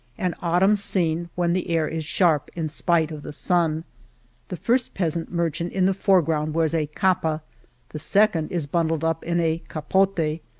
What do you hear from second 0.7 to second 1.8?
scene when the